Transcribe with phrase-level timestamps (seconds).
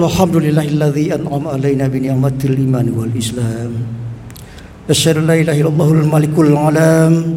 [0.00, 3.84] Alhamdulillahilladzi an'ama alaina bi ni'matil iman wal islam.
[4.88, 5.36] Asyhadu la
[6.08, 7.36] malikul alam.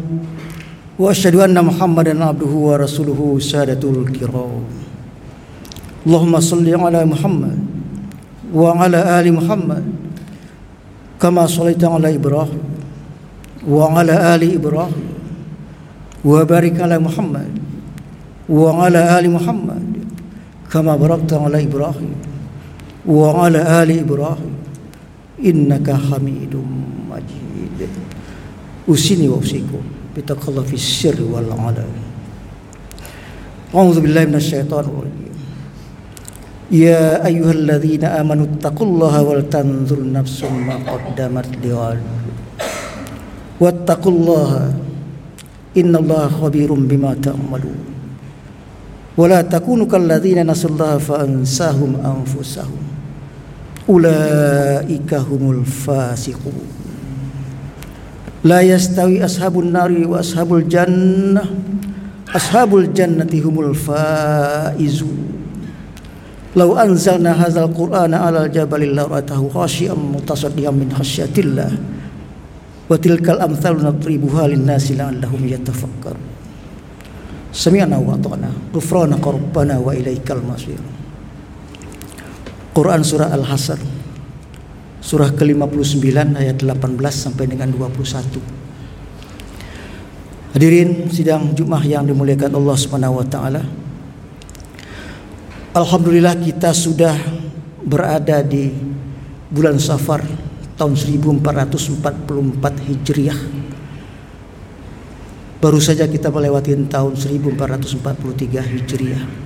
[0.96, 4.64] Wa asyhadu Muhammadan abduhu wa rasuluhu sadatul kiram.
[6.08, 7.56] Allahumma salli ala Muhammad
[8.52, 9.80] wa ala ali Muhammad
[11.16, 12.60] kama sallaita ala Ibrahim
[13.64, 15.08] wa ala ali Ibrahim
[16.20, 17.48] wa barik ala Muhammad
[18.46, 19.80] wa ala ali Muhammad
[20.68, 20.92] kama
[21.56, 22.33] Ibrahim
[23.07, 24.53] وعلى آل إبراهيم
[25.45, 26.53] إنك حميد
[27.11, 27.79] مجيد
[28.89, 29.81] أوصيني وأوصيكم
[30.17, 31.91] بتقوى الله في السر والعلن
[33.75, 35.33] أعوذ بالله من الشيطان الرجيم
[36.71, 42.01] يا أيها الذين آمنوا اتقوا الله ولتنظر نفس ما قدمت لغد
[43.59, 44.51] واتقوا الله
[45.77, 47.79] إن الله خبير بما تعملون
[49.17, 52.81] ولا تكونوا كالذين نسوا الله فأنساهم أنفسهم
[53.88, 56.56] ulaika humul fasiqun.
[58.44, 61.48] La yastawi ashabun nari wa ashabul jannah.
[62.34, 65.06] Ashabul jannati humul faizu
[66.54, 71.70] law anzalna hadzal qur'ana 'alal jabali la ra'atahu khashi'an mutasaddian min khasyatillah.
[72.90, 76.22] Wa tilkal amsalu nadribuha lin-nasi la'allahum yatafakkarun.
[77.54, 78.50] Sami'na wa ata'na.
[78.74, 80.78] Ghufrana rabbana wa ilaikal masir.
[82.74, 83.78] Quran surah Al-Hasr.
[84.98, 88.40] Surah ke-59 ayat 18 sampai dengan 21
[90.58, 93.62] Hadirin sidang Jumat yang dimuliakan Allah Subhanahu wa taala.
[95.70, 97.14] Alhamdulillah kita sudah
[97.86, 98.74] berada di
[99.54, 100.26] bulan Safar
[100.74, 103.38] tahun 1444 Hijriah.
[105.62, 108.02] Baru saja kita melewati tahun 1443
[108.78, 109.43] Hijriah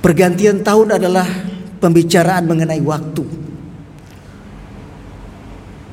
[0.00, 1.28] Pergantian tahun adalah
[1.76, 3.24] pembicaraan mengenai waktu.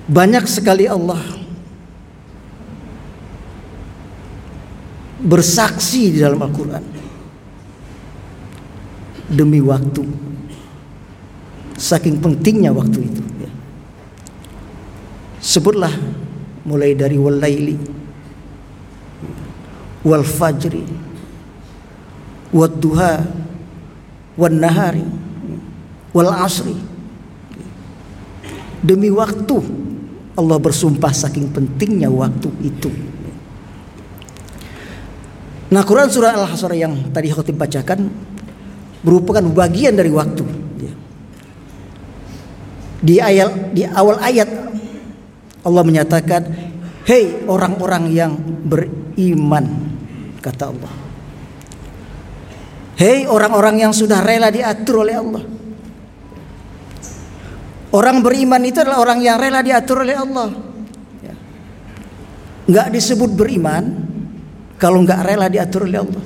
[0.07, 1.19] Banyak sekali Allah
[5.19, 6.85] bersaksi di dalam Al-Quran
[9.27, 10.03] demi waktu.
[11.77, 13.21] Saking pentingnya waktu itu.
[13.43, 13.51] Ya.
[15.43, 15.93] Sebutlah
[16.65, 17.77] mulai dari walaili,
[20.01, 20.87] wal fajri,
[22.49, 22.81] wad
[24.37, 25.03] wan nahari
[26.13, 26.77] wal asri
[28.85, 29.57] demi waktu
[30.37, 32.93] Allah bersumpah saking pentingnya waktu itu
[35.67, 38.07] Nah Quran surah Al-Hasr yang tadi khotib bacakan
[39.03, 40.47] merupakan bagian dari waktu.
[42.97, 44.47] Di ayat di awal ayat
[45.67, 46.41] Allah menyatakan,
[47.03, 48.31] "Hei orang-orang yang
[48.63, 49.91] beriman,"
[50.39, 51.06] kata Allah.
[52.97, 55.45] Hei orang-orang yang sudah rela diatur oleh Allah.
[57.93, 60.49] Orang beriman itu adalah orang yang rela diatur oleh Allah.
[61.21, 61.35] Ya.
[62.65, 64.01] Nggak disebut beriman
[64.81, 66.23] kalau nggak rela diatur oleh Allah.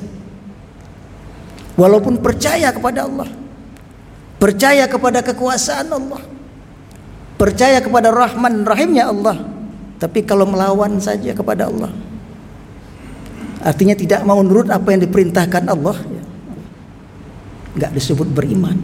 [1.75, 3.27] Walaupun percaya kepada Allah,
[4.39, 6.23] percaya kepada kekuasaan Allah,
[7.35, 9.43] percaya kepada Rahman Rahimnya Allah,
[9.99, 11.91] tapi kalau melawan saja kepada Allah,
[13.59, 15.99] artinya tidak mau nurut apa yang diperintahkan Allah.
[16.07, 16.20] Ya
[17.75, 18.75] nggak disebut beriman.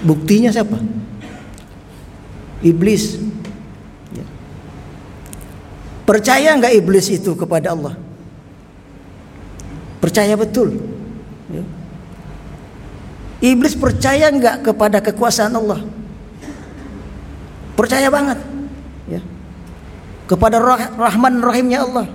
[0.00, 0.80] Buktinya siapa?
[2.64, 3.20] Iblis.
[4.16, 4.24] Ya.
[6.08, 7.94] Percaya nggak iblis itu kepada Allah?
[10.00, 10.80] Percaya betul.
[11.52, 11.64] Ya.
[13.44, 15.80] Iblis percaya nggak kepada kekuasaan Allah?
[17.76, 18.38] Percaya banget.
[19.08, 19.20] Ya.
[20.28, 20.60] Kepada
[20.96, 22.06] Rahman Rahimnya Allah.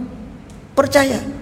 [0.74, 1.35] Percaya.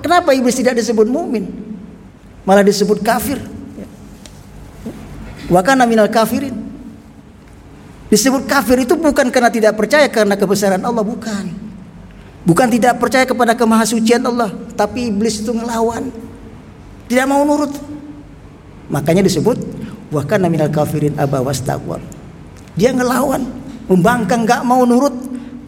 [0.04, 1.48] kenapa iblis tidak disebut mukmin?
[2.44, 3.40] Malah disebut kafir.
[5.48, 6.52] Wa kana minal kafirin.
[8.12, 11.48] Disebut kafir itu bukan karena tidak percaya karena kebesaran Allah, bukan.
[12.44, 16.12] Bukan tidak percaya kepada kemahasucian Allah, tapi iblis itu ngelawan.
[17.08, 17.72] Tidak mau nurut.
[18.92, 19.56] Makanya disebut
[20.12, 22.00] wa kana minal kafirin aba wastakbar.
[22.76, 23.44] Dia ngelawan,
[23.88, 25.12] membangkang nggak mau nurut.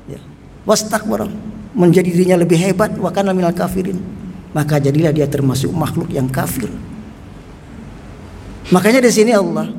[0.09, 0.21] Ya.
[0.69, 1.29] Wastakbar
[1.73, 4.21] menjadi dirinya lebih hebat wa kana minal kafirin
[4.51, 6.67] maka jadilah dia termasuk makhluk yang kafir.
[8.71, 9.71] Makanya di sini Allah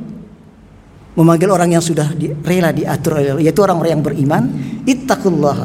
[1.15, 4.43] memanggil orang yang sudah di, rela diatur yaitu orang-orang yang beriman,
[4.87, 5.59] ittaqullah.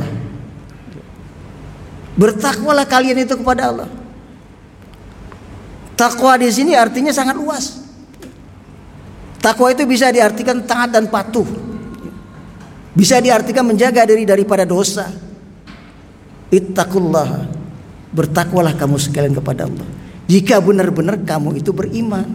[2.17, 3.91] Bertakwalah kalian itu kepada Allah.
[5.97, 7.83] Takwa di sini artinya sangat luas.
[9.41, 11.47] Takwa itu bisa diartikan taat dan patuh.
[12.97, 15.26] Bisa diartikan menjaga diri daripada dosa.
[16.51, 17.49] Ittaqullah.
[18.15, 19.87] Bertakwalah kamu sekalian kepada Allah.
[20.27, 22.27] Jika benar-benar kamu itu beriman.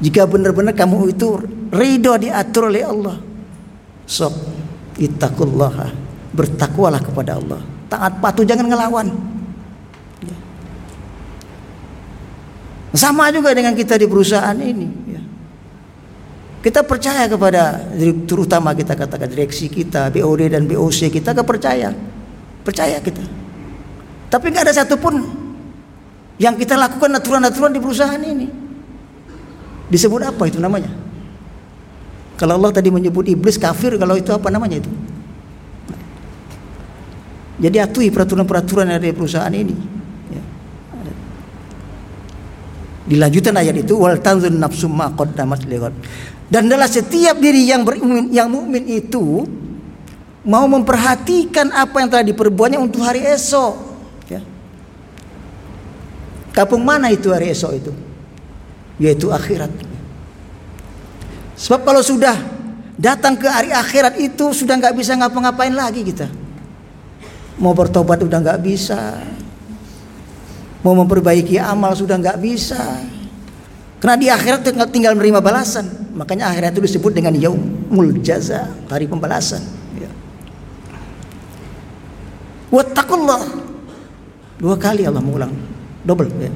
[0.00, 3.16] Jika benar-benar kamu itu ridho diatur oleh Allah.
[4.08, 4.34] Sok
[4.96, 5.92] ittaqullah.
[6.32, 7.60] Bertakwalah kepada Allah.
[7.90, 9.30] Taat patuh jangan ngelawan.
[12.90, 14.88] Sama juga dengan kita di perusahaan ini.
[15.06, 15.22] Ya.
[16.60, 21.94] Kita percaya kepada direktur utama kita katakan direksi kita, BOD dan BOC kita kepercaya,
[22.64, 23.22] percaya kita.
[24.30, 25.14] Tapi nggak ada satupun
[26.40, 28.48] yang kita lakukan aturan-aturan di perusahaan ini.
[29.90, 30.88] Disebut apa itu namanya?
[32.38, 34.88] Kalau Allah tadi menyebut iblis kafir, kalau itu apa namanya itu?
[37.60, 40.00] Jadi atui peraturan-peraturan di perusahaan ini.
[43.10, 45.66] Dilanjutkan ayat itu wal tanzun nafsu ma qaddamat.
[46.46, 49.44] Dan adalah setiap diri yang beriman yang mukmin itu
[50.44, 53.74] mau memperhatikan apa yang telah diperbuatnya untuk hari esok.
[54.28, 54.40] Ya.
[56.56, 57.92] Kampung mana itu hari esok itu?
[59.00, 59.72] Yaitu akhirat.
[61.60, 62.36] Sebab kalau sudah
[62.96, 66.28] datang ke hari akhirat itu sudah nggak bisa ngapa-ngapain lagi kita.
[67.60, 69.20] Mau bertobat udah nggak bisa,
[70.80, 72.80] Mau memperbaiki amal sudah nggak bisa.
[74.00, 75.84] Karena di akhirat tinggal menerima balasan.
[76.16, 79.60] Makanya akhirat itu disebut dengan yaumul jaza, hari pembalasan.
[82.70, 83.42] Wattaqullah.
[84.58, 85.52] Dua kali Allah mengulang.
[86.06, 86.52] Double ya.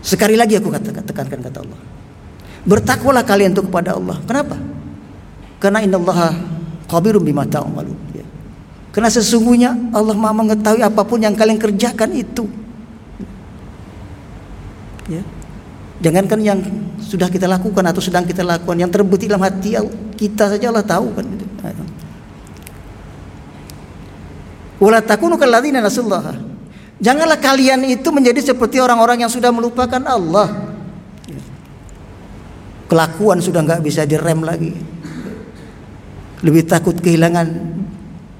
[0.00, 1.80] Sekali lagi aku katakan tekankan kata Allah.
[2.64, 4.20] Bertakwalah kalian untuk kepada Allah.
[4.28, 4.56] Kenapa?
[5.60, 6.36] Karena innallaha
[6.88, 7.96] khabirum bima ta'malun.
[8.12, 8.24] Ya.
[8.92, 12.60] Karena sesungguhnya Allah Maha mengetahui apa pun yang kalian kerjakan itu
[15.10, 15.22] ya
[16.00, 16.58] jangankan yang
[17.02, 19.74] sudah kita lakukan atau sedang kita lakukan yang terbukti dalam hati
[20.14, 21.26] kita saja Allah tahu kan
[24.80, 26.40] wala takunu nasallah
[26.98, 30.72] janganlah kalian itu menjadi seperti orang-orang yang sudah melupakan Allah.
[32.90, 34.74] Kelakuan sudah nggak bisa direm lagi.
[36.42, 37.46] Lebih takut kehilangan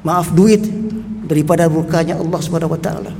[0.02, 0.64] maaf duit
[1.28, 3.12] daripada murkanya Allah Subhanahu wa taala.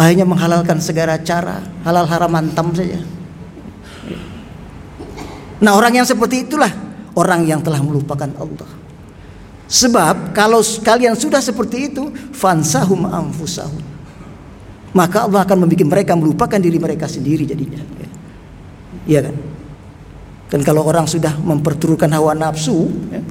[0.00, 3.04] Akhirnya menghalalkan segala cara halal haram mantam saja.
[5.60, 6.72] Nah orang yang seperti itulah
[7.12, 8.79] orang yang telah melupakan Allah
[9.70, 13.78] sebab kalau kalian sudah seperti itu fansahum anfusahum
[14.90, 17.78] maka Allah akan membuat mereka melupakan diri mereka sendiri jadinya
[19.06, 19.34] iya kan
[20.50, 23.22] dan kalau orang sudah memperturutkan hawa nafsu ya,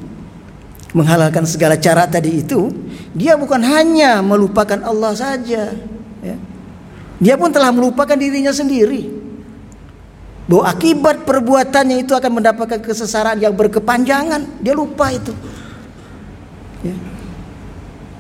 [0.96, 2.72] menghalalkan segala cara tadi itu
[3.12, 5.76] dia bukan hanya melupakan Allah saja
[6.24, 6.36] ya,
[7.20, 9.12] dia pun telah melupakan dirinya sendiri.
[10.50, 14.64] Bahwa akibat perbuatannya itu akan mendapatkan kesesaran yang berkepanjangan.
[14.64, 15.36] Dia lupa itu.
[16.86, 16.96] Ya.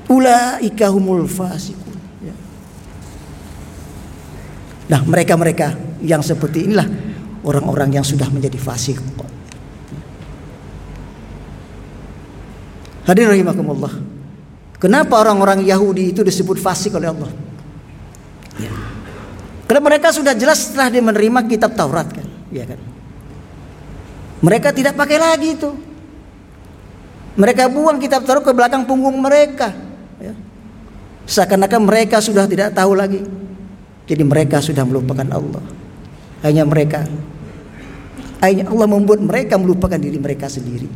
[0.09, 1.95] Ulaika humul fasikun.
[2.25, 2.35] Ya.
[4.89, 6.87] Nah mereka-mereka yang seperti inilah
[7.45, 8.99] orang-orang yang sudah menjadi fasik.
[13.09, 13.89] Hadirin rahimakumullah.
[14.77, 17.31] Kenapa orang-orang Yahudi itu disebut fasik oleh Allah?
[18.61, 18.69] Ya.
[19.65, 22.77] Karena mereka sudah jelas setelah dia menerima kitab Taurat kan, ya kan.
[24.45, 25.88] Mereka tidak pakai lagi itu.
[27.37, 29.73] Mereka buang kitab Taurat ke belakang punggung mereka.
[30.17, 30.33] Ya.
[31.29, 33.21] Seakan-akan mereka sudah tidak tahu lagi.
[34.09, 35.61] Jadi mereka sudah melupakan Allah.
[36.41, 37.05] Hanya mereka.
[38.41, 40.89] Hanya Allah membuat mereka melupakan diri mereka sendiri.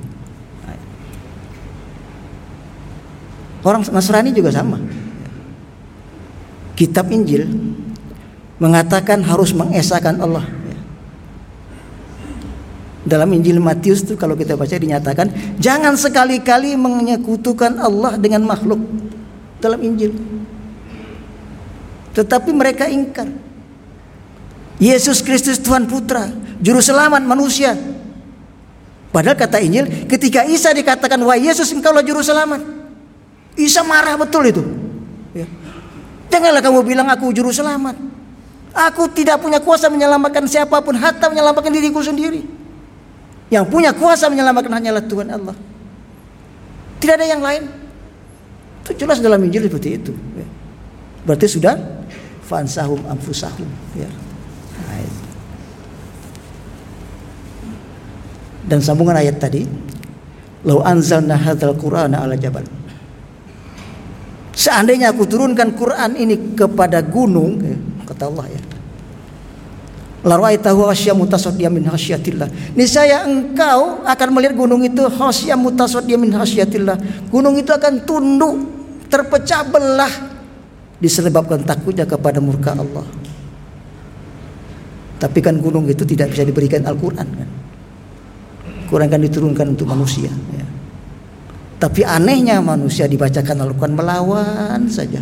[3.64, 4.76] Orang Nasrani juga sama
[6.76, 7.48] kitab Injil
[8.60, 10.46] mengatakan harus mengesahkan Allah.
[13.04, 18.80] Dalam Injil Matius itu kalau kita baca dinyatakan jangan sekali-kali menyekutukan Allah dengan makhluk
[19.60, 20.16] dalam Injil.
[22.16, 23.28] Tetapi mereka ingkar.
[24.80, 26.32] Yesus Kristus Tuhan Putra,
[26.64, 27.76] juru selamat manusia.
[29.14, 32.64] Padahal kata Injil, ketika Isa dikatakan, "Wah Yesus, engkaulah juru selamat."
[33.54, 34.64] Isa marah betul itu.
[35.38, 35.46] Ya.
[36.34, 37.94] Janganlah kamu bilang aku juru selamat.
[38.74, 42.42] Aku tidak punya kuasa menyelamatkan siapa pun, hatta menyelamatkan diriku sendiri.
[43.54, 45.54] Yang punya kuasa menyelamatkan hanyalah Tuhan Allah.
[46.98, 47.70] Tidak ada yang lain.
[48.82, 50.10] Itu jelas dalam Injil seperti itu.
[50.34, 50.48] Ya.
[51.22, 51.78] Berarti sudah
[52.50, 54.10] fansahum anfusahum ya.
[54.10, 55.06] Nah,
[58.64, 59.70] Dan sambungan ayat tadi,
[60.66, 62.66] "Lau anzalna hadzal Qur'ana ala jabal."
[64.56, 67.76] Seandainya aku turunkan Quran ini kepada gunung, ya,
[68.10, 68.62] kata Allah ya.
[70.24, 72.48] Larwaitahu hasyam mutasaddiya min hasyatillah.
[72.80, 77.28] Niscaya engkau akan melihat gunung itu hasyam mutasaddiya min hasyatillah.
[77.28, 78.56] Gunung itu akan tunduk,
[79.12, 80.14] terpecah belah
[81.04, 83.04] disebabkan takutnya kepada murka Allah.
[85.20, 87.50] Tapi kan gunung itu tidak bisa diberikan Al-Quran kan.
[88.88, 90.32] Quran kan diturunkan untuk manusia.
[90.32, 90.68] Ya.
[91.84, 95.20] Tapi anehnya manusia dibacakan Al-Quran melawan saja.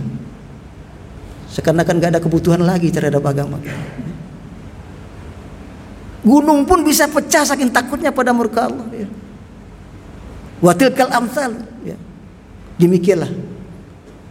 [1.50, 3.58] Sekarang kan gak ada kebutuhan lagi terhadap agama.
[6.22, 8.86] Gunung pun bisa pecah saking takutnya pada murka Allah.
[8.94, 9.10] Ya.
[10.62, 11.66] Watil kal amsal.
[11.82, 11.98] Ya.
[12.78, 13.30] Demikianlah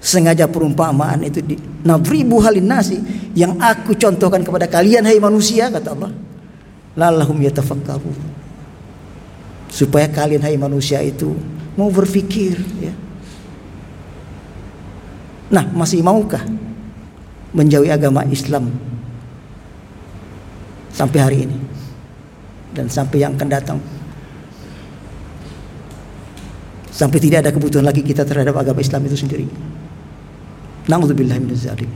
[0.01, 2.97] sengaja perumpamaan itu di nadribu halin nasi
[3.37, 6.13] yang aku contohkan kepada kalian hai manusia kata Allah
[6.97, 8.09] lalahum yatafakkaru
[9.69, 11.37] supaya kalian hai manusia itu
[11.77, 12.97] mau berpikir ya
[15.53, 16.43] nah masih maukah
[17.53, 18.73] menjauhi agama Islam
[20.91, 21.57] sampai hari ini
[22.75, 23.79] dan sampai yang akan datang
[27.01, 29.49] sampai tidak ada kebutuhan lagi kita terhadap agama Islam itu sendiri.
[30.85, 31.89] Nauzubillah min dzalik.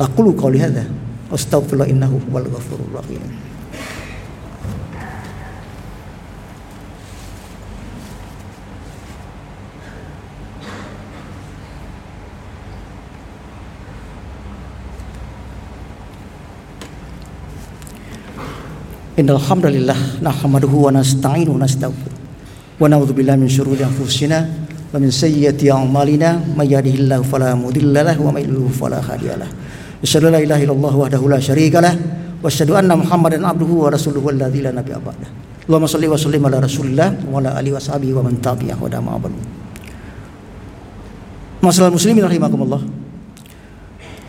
[0.00, 0.88] Aqulu qouli hadza.
[1.28, 3.20] Astaghfirullah innahu huwal ghafurur rahim.
[19.18, 22.14] إن الحمد لله نحمده ونستعينه ونستغفره
[22.78, 24.38] ونعوذ بالله من شرور أنفسنا
[24.94, 29.50] ومن سيئات أعمالنا من يهده الله فلا مضل له ومن يضلل فلا هادي له
[30.06, 31.98] أشهد أن لا إله إلا الله وحده لا شريك له
[32.46, 35.28] وأشهد أن محمدا عبده ورسوله الذي لا نبي بعده
[35.66, 38.78] اللهم صل وسلم على رسول الله وعلى آله وصحبه ومن تبعه
[41.58, 42.78] Masalah muslimin rahimakumullah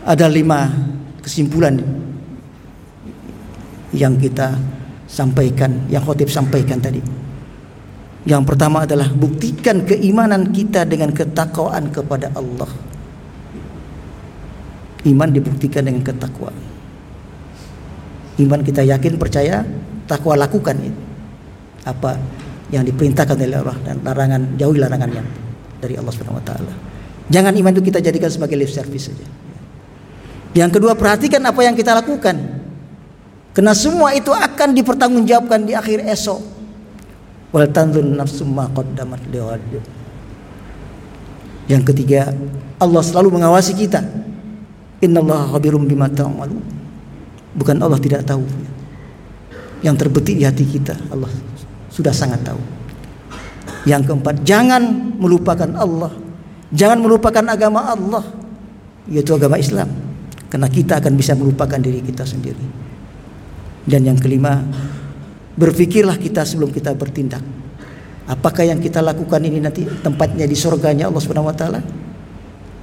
[0.02, 0.66] Ada lima
[1.22, 1.78] kesimpulan
[3.94, 4.58] Yang kita
[5.10, 7.02] sampaikan Yang khotib sampaikan tadi
[8.28, 12.68] Yang pertama adalah buktikan keimanan kita dengan ketakwaan kepada Allah.
[15.08, 16.52] Iman dibuktikan dengan ketakwaan.
[18.36, 19.64] Iman kita yakin percaya,
[20.04, 21.00] takwa lakukan itu.
[21.88, 22.20] Apa
[22.68, 25.24] yang diperintahkan oleh Allah dan larangan jauhi larangannya
[25.80, 26.72] dari Allah Subhanahu wa taala.
[27.32, 29.24] Jangan iman itu kita jadikan sebagai lip service saja.
[30.52, 32.59] Yang kedua perhatikan apa yang kita lakukan.
[33.50, 36.40] Karena semua itu akan dipertanggungjawabkan di akhir esok.
[37.50, 39.62] Wal tanzun nafsum ma qaddamat liwad
[41.70, 42.34] yang ketiga
[42.82, 44.02] Allah selalu mengawasi kita.
[44.98, 46.58] Innallaha khabirum bima ta'malu.
[47.54, 48.42] Bukan Allah tidak tahu.
[49.86, 51.30] Yang terbetik di hati kita Allah
[51.94, 52.58] sudah sangat tahu.
[53.86, 54.82] Yang keempat jangan
[55.22, 56.10] melupakan Allah.
[56.74, 58.26] Jangan melupakan agama Allah
[59.06, 59.86] yaitu agama Islam.
[60.50, 62.89] Karena kita akan bisa melupakan diri kita sendiri
[63.90, 64.62] dan yang kelima
[65.60, 67.44] Berpikirlah kita sebelum kita bertindak.
[68.24, 71.80] Apakah yang kita lakukan ini nanti tempatnya di surganya Allah Subhanahu wa taala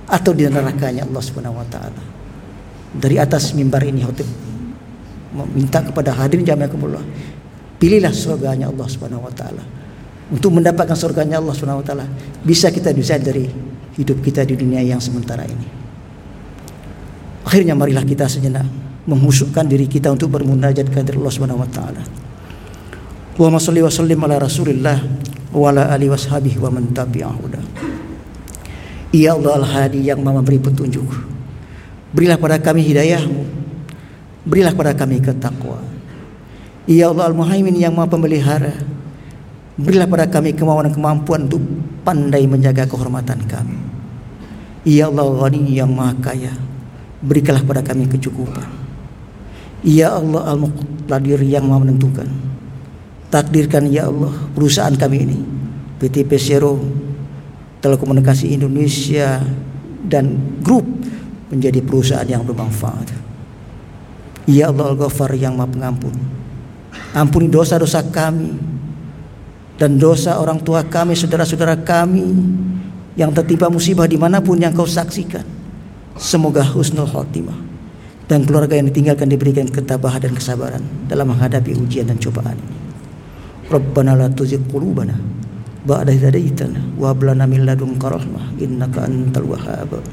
[0.06, 1.98] atau di nerakanya Allah Subhanahu wa taala.
[2.94, 4.30] Dari atas mimbar ini khotib
[5.34, 7.04] meminta kepada hadirin jamaah kumullah
[7.82, 9.66] pilihlah surganya Allah Subhanahu wa taala.
[10.30, 12.06] Untuk mendapatkan surganya Allah Subhanahu wa taala
[12.46, 13.50] bisa kita bisa dari
[13.98, 15.66] hidup kita di dunia yang sementara ini.
[17.42, 22.04] Akhirnya marilah kita sejenak memusukkan diri kita untuk bermunajat kepada Allah Subhanahu wa taala.
[23.40, 24.98] Allahumma salli wa sallim ala rasulillah
[25.56, 27.48] wa ala alihi washabihi wa man tabi'ahu.
[29.16, 31.08] Ya Allah al-hadi yang memberi petunjuk
[32.12, 33.48] Berilah pada kami hidayahmu
[34.44, 35.88] Berilah pada kami ketakwaan
[36.84, 38.76] Ya Allah al-muhaimin yang maha pemelihara
[39.80, 41.64] Berilah pada kami kemauan dan kemampuan untuk
[42.02, 43.78] pandai menjaga kehormatan kami.
[44.84, 46.52] Ya Allah ghani yang maha kaya
[47.24, 48.87] Berikanlah pada kami kecukupan
[49.86, 52.48] Ya Allah al-muqtadir yang maha menentukan
[53.28, 55.40] takdirkan ya Allah perusahaan kami ini
[56.00, 56.80] PT Pesero
[57.78, 59.38] Telekomunikasi Indonesia
[60.02, 60.34] dan
[60.66, 60.84] grup
[61.54, 63.14] menjadi perusahaan yang bermanfaat.
[64.50, 66.16] Ya Allah Al-Ghafar yang Maha Pengampun.
[67.14, 68.58] Ampuni dosa-dosa kami
[69.78, 72.26] dan dosa orang tua kami, saudara-saudara kami
[73.14, 75.46] yang tertimpa musibah di mana pun yang kau saksikan.
[76.18, 77.67] Semoga husnul khotimah
[78.28, 82.78] dan keluarga yang ditinggalkan diberikan ketabahan dan kesabaran dalam menghadapi ujian dan cobaan ini.
[83.68, 85.16] Rabbana la tuzigh qulubana
[85.88, 90.04] ba'da idh hadaytana wa hab lana min ladunka rahmah innaka antal wahhab.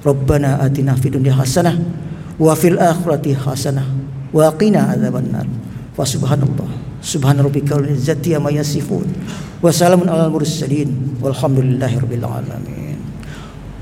[0.00, 1.76] Rabbana atina fid dunya hasanah
[2.40, 3.84] wa fil akhirati hasanah
[4.32, 5.44] wa qina adzabannar.
[5.92, 6.68] Fa subhanallah.
[7.00, 9.08] Subhana rabbika rabbil izzati amma yasifun.
[9.60, 11.20] Wa salamun alal mursalin.
[11.20, 12.96] Walhamdulillahi rabbil alamin.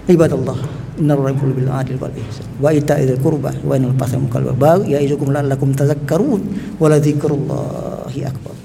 [0.07, 0.59] Ibadallah,
[0.99, 5.31] inna rabbul bil adil wal ihsan wa ita'il qurba wa inal pasal mukal wa ya'izukum
[5.31, 6.43] la'allakum tadhakkarun
[6.83, 8.58] wa la dzikrullahi akbar.